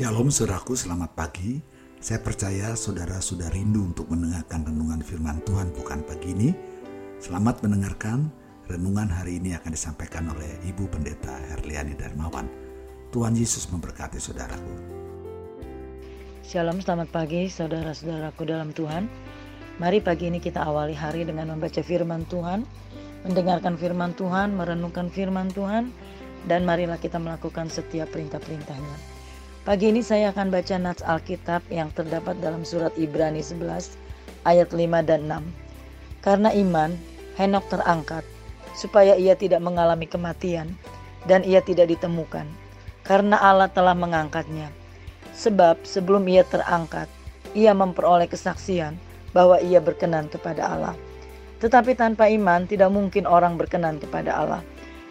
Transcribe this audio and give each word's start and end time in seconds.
Shalom 0.00 0.32
saudaraku, 0.32 0.72
selamat 0.72 1.12
pagi. 1.12 1.60
Saya 2.00 2.24
percaya 2.24 2.72
saudara 2.72 3.20
sudah 3.20 3.52
rindu 3.52 3.84
untuk 3.84 4.08
mendengarkan 4.08 4.64
renungan 4.64 5.04
firman 5.04 5.44
Tuhan 5.44 5.76
bukan 5.76 6.00
pagi 6.08 6.32
ini. 6.32 6.56
Selamat 7.20 7.60
mendengarkan. 7.60 8.32
Renungan 8.64 9.12
hari 9.12 9.36
ini 9.36 9.52
akan 9.60 9.76
disampaikan 9.76 10.32
oleh 10.32 10.56
Ibu 10.64 10.88
Pendeta 10.88 11.36
Herliani 11.52 12.00
Darmawan. 12.00 12.48
Tuhan 13.12 13.36
Yesus 13.36 13.68
memberkati 13.68 14.16
saudaraku. 14.16 14.72
Shalom, 16.48 16.80
selamat 16.80 17.12
pagi 17.12 17.52
saudara-saudaraku 17.52 18.48
dalam 18.48 18.72
Tuhan. 18.72 19.04
Mari 19.84 20.00
pagi 20.00 20.32
ini 20.32 20.40
kita 20.40 20.64
awali 20.64 20.96
hari 20.96 21.28
dengan 21.28 21.52
membaca 21.52 21.84
firman 21.84 22.24
Tuhan, 22.24 22.64
mendengarkan 23.28 23.76
firman 23.76 24.16
Tuhan, 24.16 24.56
merenungkan 24.56 25.12
firman 25.12 25.52
Tuhan, 25.52 25.92
dan 26.48 26.64
marilah 26.64 26.96
kita 26.96 27.20
melakukan 27.20 27.68
setiap 27.68 28.08
perintah-perintahnya. 28.08 29.19
Pagi 29.60 29.92
ini 29.92 30.00
saya 30.00 30.32
akan 30.32 30.48
baca 30.48 30.80
nats 30.80 31.04
Alkitab 31.04 31.60
yang 31.68 31.92
terdapat 31.92 32.32
dalam 32.40 32.64
surat 32.64 32.96
Ibrani 32.96 33.44
11 33.44 33.92
ayat 34.48 34.72
5 34.72 34.80
dan 35.04 35.28
6. 35.28 36.24
Karena 36.24 36.48
iman, 36.56 36.96
Henok 37.36 37.68
terangkat 37.68 38.24
supaya 38.72 39.20
ia 39.20 39.36
tidak 39.36 39.60
mengalami 39.60 40.08
kematian 40.08 40.72
dan 41.28 41.44
ia 41.44 41.60
tidak 41.60 41.92
ditemukan 41.92 42.48
karena 43.04 43.36
Allah 43.36 43.68
telah 43.68 43.92
mengangkatnya. 43.92 44.72
Sebab 45.36 45.84
sebelum 45.84 46.24
ia 46.24 46.40
terangkat, 46.40 47.12
ia 47.52 47.76
memperoleh 47.76 48.32
kesaksian 48.32 48.96
bahwa 49.36 49.60
ia 49.60 49.76
berkenan 49.76 50.32
kepada 50.32 50.72
Allah. 50.72 50.96
Tetapi 51.60 52.00
tanpa 52.00 52.32
iman 52.32 52.64
tidak 52.64 52.88
mungkin 52.88 53.28
orang 53.28 53.60
berkenan 53.60 54.00
kepada 54.00 54.40
Allah. 54.40 54.62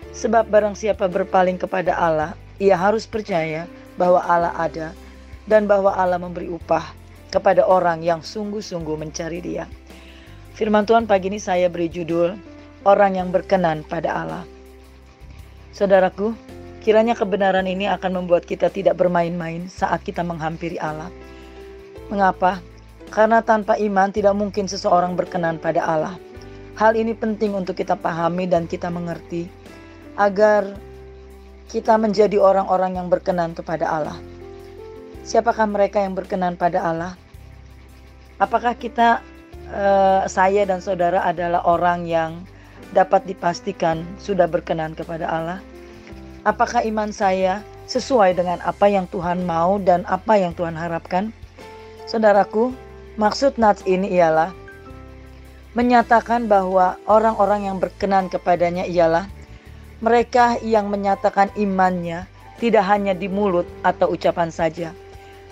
Sebab 0.09 0.49
barang 0.49 0.73
siapa 0.73 1.05
berpaling 1.05 1.61
kepada 1.61 1.93
Allah, 1.93 2.33
ia 2.57 2.73
harus 2.73 3.05
percaya 3.05 3.69
bahwa 3.99 4.23
Allah 4.23 4.55
ada 4.55 4.95
dan 5.43 5.67
bahwa 5.67 5.91
Allah 5.91 6.15
memberi 6.15 6.47
upah 6.47 6.95
kepada 7.27 7.67
orang 7.67 7.99
yang 7.99 8.23
sungguh-sungguh 8.23 8.95
mencari 8.95 9.43
Dia. 9.43 9.67
Firman 10.55 10.87
Tuhan 10.87 11.03
pagi 11.03 11.27
ini 11.27 11.39
saya 11.39 11.67
beri 11.67 11.91
judul 11.91 12.39
Orang 12.87 13.19
yang 13.19 13.27
berkenan 13.27 13.83
pada 13.83 14.23
Allah. 14.23 14.43
Saudaraku, 15.75 16.31
kiranya 16.79 17.11
kebenaran 17.11 17.67
ini 17.67 17.91
akan 17.91 18.23
membuat 18.23 18.47
kita 18.47 18.71
tidak 18.71 18.95
bermain-main 18.95 19.67
saat 19.67 19.99
kita 19.99 20.23
menghampiri 20.23 20.79
Allah. 20.79 21.11
Mengapa? 22.07 22.63
Karena 23.11 23.43
tanpa 23.43 23.75
iman 23.75 24.15
tidak 24.15 24.31
mungkin 24.31 24.71
seseorang 24.71 25.19
berkenan 25.19 25.59
pada 25.59 25.83
Allah. 25.83 26.15
Hal 26.79 26.95
ini 26.95 27.11
penting 27.11 27.51
untuk 27.51 27.75
kita 27.75 27.99
pahami 27.99 28.47
dan 28.47 28.63
kita 28.63 28.87
mengerti 28.87 29.51
agar 30.15 30.71
kita 31.69 32.01
menjadi 32.01 32.41
orang-orang 32.41 32.97
yang 32.97 33.07
berkenan 33.13 33.53
kepada 33.53 33.85
Allah. 33.85 34.17
Siapakah 35.21 35.69
mereka 35.69 36.01
yang 36.01 36.17
berkenan 36.17 36.57
pada 36.57 36.81
Allah? 36.81 37.13
Apakah 38.41 38.73
kita, 38.73 39.21
eh, 39.69 40.25
saya 40.25 40.65
dan 40.65 40.81
saudara, 40.81 41.21
adalah 41.21 41.61
orang 41.69 42.09
yang 42.09 42.41
dapat 42.97 43.29
dipastikan 43.29 44.01
sudah 44.17 44.49
berkenan 44.49 44.97
kepada 44.97 45.29
Allah? 45.29 45.59
Apakah 46.41 46.81
iman 46.89 47.13
saya 47.13 47.61
sesuai 47.85 48.33
dengan 48.33 48.57
apa 48.65 48.89
yang 48.89 49.05
Tuhan 49.13 49.45
mau 49.45 49.77
dan 49.77 50.01
apa 50.09 50.41
yang 50.41 50.57
Tuhan 50.57 50.73
harapkan? 50.73 51.29
Saudaraku, 52.09 52.73
maksud 53.21 53.61
nats 53.61 53.85
ini 53.85 54.09
ialah 54.17 54.49
menyatakan 55.77 56.49
bahwa 56.49 56.97
orang-orang 57.05 57.69
yang 57.69 57.77
berkenan 57.77 58.25
kepadanya 58.25 58.89
ialah 58.89 59.29
mereka 59.99 60.55
yang 60.63 60.87
menyatakan 60.87 61.51
imannya 61.59 62.23
tidak 62.59 62.87
hanya 62.87 63.11
di 63.11 63.27
mulut 63.27 63.67
atau 63.83 64.11
ucapan 64.15 64.47
saja, 64.47 64.95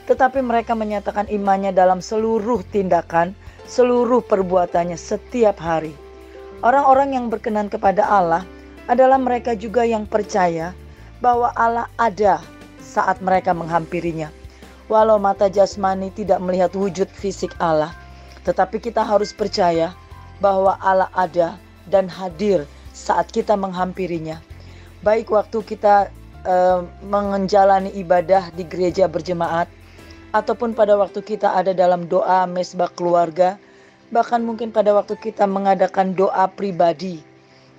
tetapi 0.07 0.39
mereka 0.39 0.71
menyatakan 0.71 1.27
imannya 1.27 1.75
dalam 1.75 1.99
seluruh 1.99 2.63
tindakan, 2.71 3.35
seluruh 3.67 4.23
perbuatannya 4.23 4.95
setiap 4.95 5.59
hari. 5.59 5.91
Orang-orang 6.63 7.19
yang 7.19 7.25
berkenan 7.27 7.67
kepada 7.67 8.07
Allah 8.07 8.47
adalah 8.87 9.19
mereka 9.19 9.51
juga 9.51 9.83
yang 9.83 10.07
percaya 10.07 10.71
bahwa 11.19 11.51
Allah 11.59 11.91
ada 11.99 12.39
saat 12.79 13.19
mereka 13.19 13.51
menghampirinya. 13.51 14.31
Walau 14.87 15.19
mata 15.19 15.51
jasmani 15.51 16.07
tidak 16.15 16.39
melihat 16.39 16.71
wujud 16.71 17.11
fisik 17.11 17.51
Allah, 17.59 17.91
tetapi 18.47 18.79
kita 18.79 19.03
harus 19.03 19.35
percaya 19.35 19.91
bahwa 20.39 20.79
Allah 20.79 21.11
ada 21.11 21.59
dan 21.91 22.07
hadir 22.07 22.63
saat 22.95 23.27
kita 23.35 23.59
menghampirinya. 23.59 24.46
Baik 25.07 25.31
waktu 25.31 25.63
kita 25.63 26.11
uh, 26.43 26.83
menjalani 27.07 27.95
ibadah 27.95 28.51
di 28.51 28.67
gereja 28.67 29.07
berjemaat 29.07 29.71
ataupun 30.35 30.75
pada 30.75 30.99
waktu 30.99 31.23
kita 31.23 31.47
ada 31.47 31.71
dalam 31.71 32.11
doa 32.11 32.43
mesbah 32.43 32.91
keluarga, 32.91 33.55
bahkan 34.11 34.43
mungkin 34.43 34.67
pada 34.67 34.91
waktu 34.91 35.15
kita 35.15 35.47
mengadakan 35.47 36.11
doa 36.11 36.43
pribadi. 36.51 37.23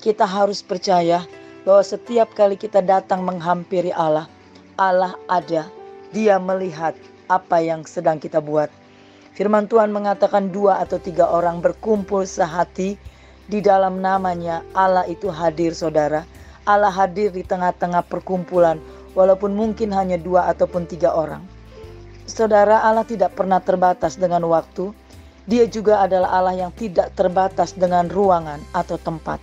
Kita 0.00 0.24
harus 0.24 0.64
percaya 0.64 1.28
bahwa 1.68 1.84
setiap 1.84 2.32
kali 2.32 2.56
kita 2.56 2.80
datang 2.80 3.20
menghampiri 3.28 3.92
Allah, 3.92 4.24
Allah 4.80 5.12
ada. 5.28 5.68
Dia 6.16 6.40
melihat 6.40 6.96
apa 7.28 7.60
yang 7.60 7.84
sedang 7.84 8.16
kita 8.16 8.40
buat. 8.40 8.72
Firman 9.36 9.68
Tuhan 9.68 9.92
mengatakan 9.92 10.48
dua 10.48 10.80
atau 10.80 10.96
tiga 10.96 11.28
orang 11.28 11.60
berkumpul 11.60 12.24
sehati 12.24 12.96
di 13.52 13.60
dalam 13.60 14.00
namanya 14.00 14.64
Allah 14.72 15.04
itu 15.04 15.28
hadir 15.28 15.76
saudara. 15.76 16.24
Allah 16.68 16.92
hadir 16.92 17.32
di 17.32 17.40
tengah-tengah 17.40 18.04
perkumpulan 18.04 18.76
walaupun 19.16 19.56
mungkin 19.56 19.88
hanya 19.96 20.20
dua 20.20 20.52
ataupun 20.52 20.84
tiga 20.84 21.16
orang. 21.16 21.40
Saudara 22.28 22.84
Allah 22.84 23.08
tidak 23.08 23.32
pernah 23.32 23.56
terbatas 23.56 24.20
dengan 24.20 24.44
waktu. 24.44 24.92
Dia 25.48 25.64
juga 25.64 26.04
adalah 26.04 26.28
Allah 26.28 26.68
yang 26.68 26.72
tidak 26.76 27.16
terbatas 27.16 27.72
dengan 27.72 28.04
ruangan 28.12 28.60
atau 28.76 29.00
tempat. 29.00 29.40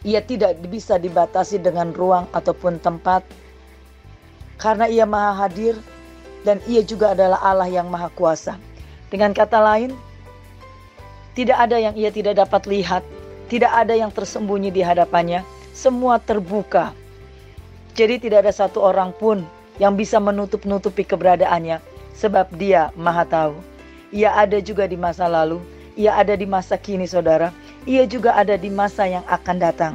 Ia 0.00 0.24
tidak 0.24 0.56
bisa 0.72 0.96
dibatasi 0.96 1.60
dengan 1.60 1.92
ruang 1.92 2.24
ataupun 2.32 2.80
tempat 2.80 3.20
karena 4.56 4.88
ia 4.88 5.04
maha 5.04 5.44
hadir 5.44 5.76
dan 6.48 6.56
ia 6.64 6.80
juga 6.80 7.12
adalah 7.12 7.36
Allah 7.44 7.68
yang 7.68 7.92
maha 7.92 8.08
kuasa. 8.16 8.56
Dengan 9.12 9.36
kata 9.36 9.60
lain, 9.60 9.92
tidak 11.36 11.60
ada 11.68 11.76
yang 11.76 11.92
ia 11.92 12.08
tidak 12.08 12.40
dapat 12.40 12.64
lihat, 12.64 13.04
tidak 13.52 13.68
ada 13.76 13.92
yang 13.92 14.08
tersembunyi 14.08 14.72
di 14.72 14.80
hadapannya, 14.80 15.44
semua 15.78 16.18
terbuka. 16.18 16.90
Jadi 17.94 18.26
tidak 18.26 18.42
ada 18.42 18.50
satu 18.50 18.82
orang 18.82 19.14
pun 19.14 19.46
yang 19.78 19.94
bisa 19.94 20.18
menutup-nutupi 20.18 21.06
keberadaannya, 21.06 21.78
sebab 22.18 22.50
dia 22.58 22.90
maha 22.98 23.22
tahu. 23.22 23.54
Ia 24.10 24.34
ada 24.34 24.58
juga 24.58 24.90
di 24.90 24.98
masa 24.98 25.30
lalu, 25.30 25.62
ia 25.94 26.18
ada 26.18 26.34
di 26.34 26.50
masa 26.50 26.74
kini 26.74 27.06
saudara, 27.06 27.54
ia 27.86 28.02
juga 28.10 28.34
ada 28.34 28.58
di 28.58 28.66
masa 28.66 29.06
yang 29.06 29.22
akan 29.30 29.56
datang. 29.62 29.94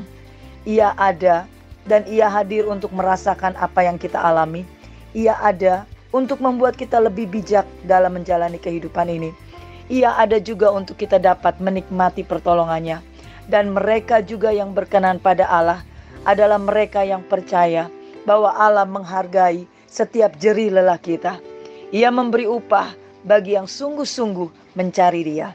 Ia 0.64 0.96
ada 0.96 1.44
dan 1.84 2.08
ia 2.08 2.32
hadir 2.32 2.64
untuk 2.72 2.96
merasakan 2.96 3.60
apa 3.60 3.84
yang 3.84 4.00
kita 4.00 4.16
alami. 4.24 4.64
Ia 5.12 5.36
ada 5.44 5.84
untuk 6.16 6.40
membuat 6.40 6.80
kita 6.80 7.04
lebih 7.04 7.28
bijak 7.28 7.68
dalam 7.84 8.16
menjalani 8.16 8.56
kehidupan 8.56 9.12
ini 9.12 9.36
ia 9.92 10.16
ada 10.16 10.40
juga 10.40 10.72
untuk 10.72 10.96
kita 10.96 11.20
dapat 11.20 11.60
menikmati 11.60 12.24
pertolongannya. 12.24 13.04
Dan 13.48 13.76
mereka 13.76 14.24
juga 14.24 14.56
yang 14.56 14.72
berkenan 14.72 15.20
pada 15.20 15.44
Allah 15.52 15.84
adalah 16.24 16.60
mereka 16.60 17.04
yang 17.04 17.24
percaya 17.28 17.92
bahwa 18.24 18.56
Allah 18.56 18.88
menghargai 18.88 19.68
setiap 19.88 20.40
jeri 20.40 20.72
lelah 20.72 21.00
kita. 21.00 21.40
Ia 21.92 22.10
memberi 22.10 22.48
upah 22.48 22.96
bagi 23.28 23.60
yang 23.60 23.68
sungguh-sungguh 23.68 24.80
mencari 24.80 25.22
dia. 25.28 25.52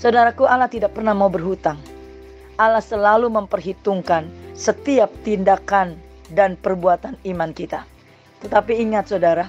Saudaraku 0.00 0.48
Allah 0.48 0.70
tidak 0.72 0.96
pernah 0.96 1.12
mau 1.12 1.28
berhutang. 1.28 1.78
Allah 2.58 2.82
selalu 2.82 3.30
memperhitungkan 3.30 4.26
setiap 4.56 5.12
tindakan 5.22 5.94
dan 6.34 6.58
perbuatan 6.58 7.14
iman 7.28 7.54
kita. 7.54 7.86
Tetapi 8.42 8.72
ingat 8.82 9.14
saudara, 9.14 9.46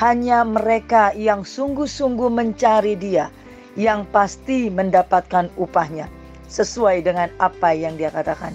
hanya 0.00 0.44
mereka 0.44 1.16
yang 1.16 1.44
sungguh-sungguh 1.46 2.28
mencari 2.28 2.96
dia 2.96 3.32
yang 3.76 4.04
pasti 4.12 4.68
mendapatkan 4.68 5.48
upahnya 5.56 6.21
sesuai 6.52 7.00
dengan 7.00 7.32
apa 7.40 7.72
yang 7.72 7.96
dia 7.96 8.12
katakan. 8.12 8.52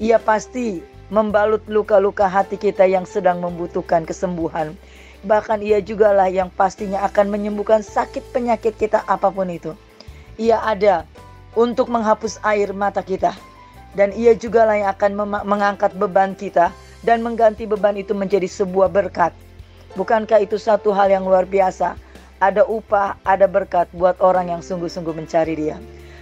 Ia 0.00 0.16
pasti 0.16 0.80
membalut 1.12 1.60
luka-luka 1.68 2.24
hati 2.24 2.56
kita 2.56 2.88
yang 2.88 3.04
sedang 3.04 3.44
membutuhkan 3.44 4.08
kesembuhan. 4.08 4.72
Bahkan 5.28 5.60
ia 5.60 5.84
jugalah 5.84 6.32
yang 6.32 6.48
pastinya 6.48 7.04
akan 7.04 7.28
menyembuhkan 7.28 7.84
sakit 7.84 8.24
penyakit 8.32 8.80
kita 8.80 9.04
apa 9.04 9.28
pun 9.28 9.52
itu. 9.52 9.76
Ia 10.40 10.64
ada 10.64 11.04
untuk 11.52 11.92
menghapus 11.92 12.40
air 12.40 12.72
mata 12.72 13.04
kita. 13.04 13.36
Dan 13.96 14.12
ia 14.12 14.32
jugalah 14.36 14.76
yang 14.76 14.92
akan 14.92 15.12
mengangkat 15.44 15.92
beban 15.96 16.36
kita 16.36 16.72
dan 17.04 17.24
mengganti 17.24 17.64
beban 17.64 17.96
itu 17.96 18.12
menjadi 18.12 18.48
sebuah 18.48 18.92
berkat. 18.92 19.32
Bukankah 19.96 20.44
itu 20.44 20.60
satu 20.60 20.92
hal 20.92 21.08
yang 21.08 21.24
luar 21.24 21.48
biasa? 21.48 21.96
ada 22.40 22.68
upah, 22.68 23.16
ada 23.24 23.48
berkat 23.48 23.88
buat 23.96 24.20
orang 24.20 24.52
yang 24.52 24.60
sungguh-sungguh 24.60 25.14
mencari 25.16 25.56
Dia. 25.56 25.76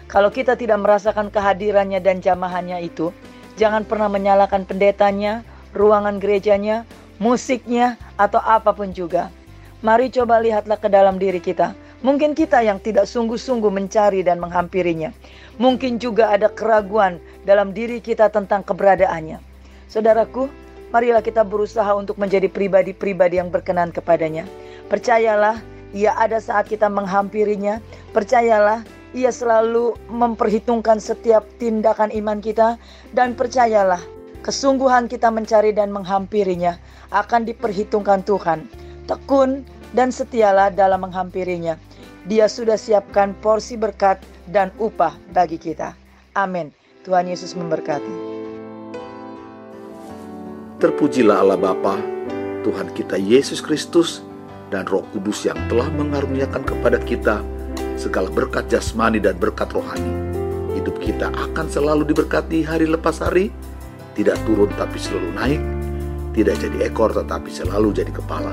Kalau 0.08 0.28
kita 0.28 0.54
tidak 0.54 0.80
merasakan 0.84 1.32
kehadirannya 1.32 1.98
dan 1.98 2.20
jamahannya 2.20 2.84
itu, 2.84 3.10
jangan 3.56 3.82
pernah 3.88 4.12
menyalahkan 4.12 4.68
pendetanya, 4.68 5.42
ruangan 5.72 6.20
gerejanya, 6.20 6.84
musiknya, 7.18 7.96
atau 8.20 8.38
apa 8.42 8.70
pun 8.76 8.92
juga. 8.92 9.32
Mari 9.84 10.08
coba 10.12 10.40
lihatlah 10.40 10.80
ke 10.80 10.88
dalam 10.88 11.20
diri 11.20 11.40
kita. 11.40 11.76
Mungkin 12.04 12.36
kita 12.36 12.60
yang 12.60 12.80
tidak 12.84 13.08
sungguh-sungguh 13.08 13.72
mencari 13.72 14.20
dan 14.20 14.36
menghampirinya. 14.36 15.08
Mungkin 15.56 15.96
juga 15.96 16.36
ada 16.36 16.52
keraguan 16.52 17.16
dalam 17.48 17.72
diri 17.72 17.96
kita 18.00 18.28
tentang 18.28 18.60
keberadaannya. 18.60 19.40
Saudaraku, 19.88 20.52
marilah 20.92 21.24
kita 21.24 21.40
berusaha 21.48 21.88
untuk 21.96 22.20
menjadi 22.20 22.52
pribadi-pribadi 22.52 23.40
yang 23.40 23.48
berkenan 23.48 23.88
kepadanya. 23.88 24.44
Percayalah, 24.92 25.64
ia 25.96 26.12
ada 26.20 26.36
saat 26.44 26.68
kita 26.68 26.92
menghampirinya. 26.92 27.80
Percayalah, 28.12 28.84
ia 29.14 29.30
selalu 29.30 29.94
memperhitungkan 30.10 30.98
setiap 30.98 31.46
tindakan 31.62 32.10
iman 32.10 32.42
kita. 32.42 32.76
Dan 33.14 33.38
percayalah, 33.38 34.02
kesungguhan 34.42 35.06
kita 35.06 35.30
mencari 35.30 35.70
dan 35.70 35.94
menghampirinya 35.94 36.76
akan 37.14 37.46
diperhitungkan 37.46 38.26
Tuhan. 38.26 38.66
Tekun 39.06 39.62
dan 39.94 40.10
setialah 40.10 40.74
dalam 40.74 41.06
menghampirinya. 41.06 41.78
Dia 42.26 42.50
sudah 42.50 42.74
siapkan 42.74 43.38
porsi 43.38 43.78
berkat 43.78 44.18
dan 44.50 44.74
upah 44.82 45.14
bagi 45.30 45.56
kita. 45.56 45.94
Amin. 46.34 46.74
Tuhan 47.06 47.30
Yesus 47.30 47.54
memberkati. 47.54 48.34
Terpujilah 50.82 51.40
Allah 51.40 51.60
Bapa, 51.60 52.00
Tuhan 52.66 52.90
kita 52.96 53.20
Yesus 53.20 53.62
Kristus, 53.62 54.24
dan 54.72 54.88
Roh 54.88 55.06
Kudus 55.14 55.46
yang 55.46 55.56
telah 55.70 55.86
mengaruniakan 55.92 56.64
kepada 56.66 56.98
kita 56.98 57.44
segala 57.94 58.30
berkat 58.30 58.66
jasmani 58.70 59.22
dan 59.22 59.38
berkat 59.38 59.70
rohani. 59.70 60.12
Hidup 60.74 60.98
kita 60.98 61.30
akan 61.30 61.66
selalu 61.70 62.04
diberkati 62.10 62.66
hari 62.66 62.90
lepas 62.90 63.22
hari, 63.22 63.54
tidak 64.18 64.38
turun 64.44 64.70
tapi 64.74 64.98
selalu 64.98 65.30
naik, 65.34 65.62
tidak 66.34 66.58
jadi 66.58 66.90
ekor 66.90 67.14
tetapi 67.14 67.48
selalu 67.48 67.94
jadi 67.94 68.10
kepala. 68.10 68.52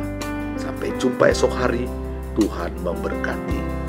Sampai 0.61 0.93
jumpa 1.01 1.33
esok 1.33 1.51
hari, 1.51 1.89
Tuhan 2.37 2.71
memberkati. 2.85 3.80